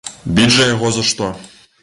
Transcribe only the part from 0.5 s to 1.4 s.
жа яго за што?!